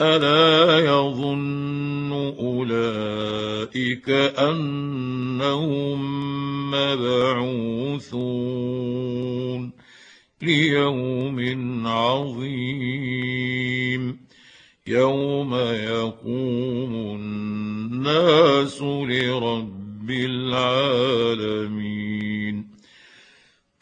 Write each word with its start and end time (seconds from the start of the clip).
ألا 0.00 0.78
يظن 0.78 2.12
أولئك 2.38 4.10
أنهم 4.38 6.00
مبعوثون 6.70 8.16
ليوم 10.42 11.38
عظيم 11.86 13.36
يوم 14.86 15.54
يقوم 15.54 16.94
الناس 16.94 18.82
لرب 18.82 20.10
العالمين 20.10 22.05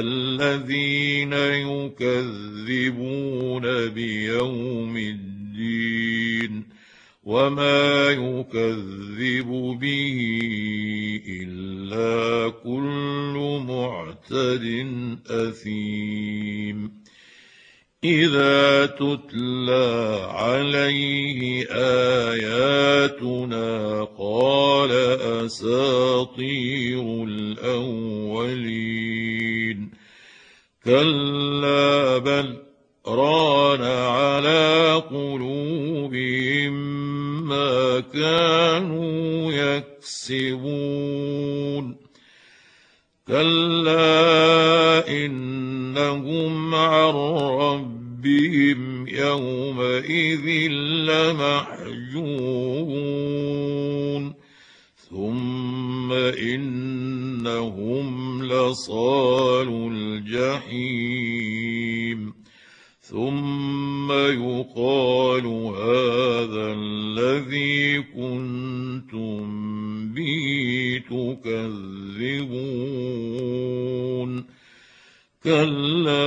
الذين 0.00 1.32
يكذبون 1.72 3.64
بيوم 3.88 4.96
الدين 4.96 6.64
وما 7.24 8.10
يكذب 8.10 9.78
به 9.80 10.18
إلا 11.28 12.48
كل 12.64 13.62
معتد 13.68 14.86
أثيم. 15.26 16.92
إذا 18.04 18.86
تتلى 18.86 20.20
عليه 20.30 21.66
آياتنا 22.30 24.04
قال 24.18 24.92
أساطير 25.46 27.24
الأولين. 27.24 28.85
كلا 30.86 32.18
بل 32.18 32.56
ران 33.06 33.82
على 33.82 35.02
قلوبهم 35.10 36.72
ما 37.48 38.00
كانوا 38.00 39.52
يكسبون 39.52 40.76
كلا 43.28 45.08
انهم 45.08 46.74
عن 46.74 47.14
ربهم 47.60 49.06
يومئذ 49.08 50.46
لمحجوبون 51.08 52.26
ثم 55.10 55.75
انهم 56.12 58.06
لصال 58.44 59.68
الجحيم 59.92 61.66
ثم 63.00 64.12
يقال 64.12 65.46
هذا 65.46 66.72
الذي 66.78 68.02
كنتم 68.02 69.46
به 70.14 71.02
تكذبون 72.26 72.76
كلا 75.44 76.24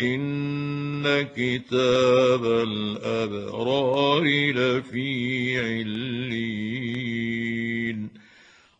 ان 0.00 1.22
كتاب 1.22 2.44
الابرار 2.44 4.24
لفي 4.52 5.58
علين 5.58 6.62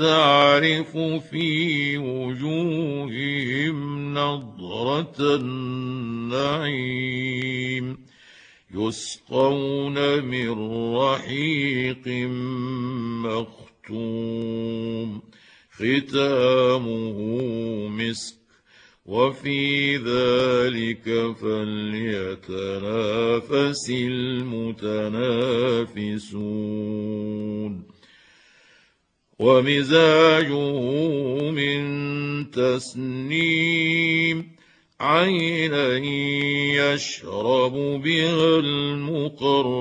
تعرف 0.00 0.96
في 1.30 1.98
وجوههم 1.98 3.78
نضره 4.14 5.14
النعيم 6.30 7.96
يسقون 8.74 10.24
من 10.24 10.50
رحيق 10.96 12.08
مختوم 13.88 15.22
ختامه 15.72 17.18
مسك 17.88 18.36
وفي 19.06 19.96
ذلك 19.96 21.34
فليتنافس 21.40 22.70
المتنافسون 23.90 24.70
ومزاجه 29.40 30.52
من 31.50 31.80
تسنيم 32.50 34.36
عينا 35.00 35.96
يشرب 36.92 37.72
بها 38.02 38.58
المقربون. 38.58 39.80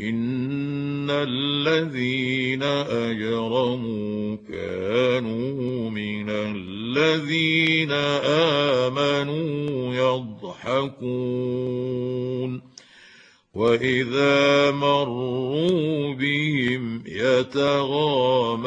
إن 0.00 1.10
الذين 1.10 2.62
أجرموا 2.62 4.36
كانوا 4.48 5.90
من 5.90 6.30
الذين 6.30 7.92
آمنوا 8.92 9.94
يضحكون. 9.94 11.58
واذا 13.58 14.70
مروا 14.70 16.14
بهم 16.14 17.02
يتغامزون 17.06 18.58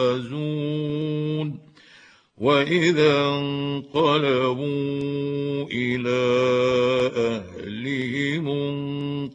واذا 2.38 3.28
انقلبوا 3.28 4.66
إلى 5.72 6.22
اهلهم 7.16 8.48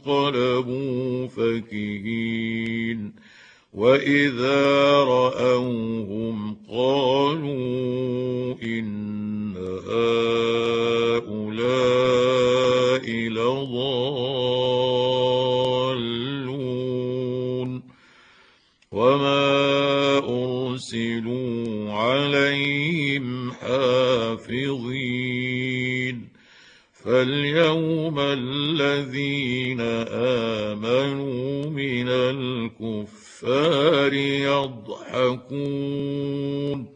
انقلبوا 0.06 1.26
فكهين 1.26 3.12
واذا 3.72 4.92
راوهم 5.04 6.56
قالوا 6.68 8.54
ان 8.62 8.96
هؤلاء 9.56 10.35
لضالون 16.46 17.82
وما 18.92 20.18
أرسلوا 20.18 21.92
عليهم 21.92 23.52
حافظين 23.52 25.06
فلينظر 27.04 27.96
اليوم 28.06 28.18
الذين 28.18 29.80
آمنوا 30.70 31.70
من 31.70 32.08
الكفار 32.08 34.12
يضحكون 35.22 36.95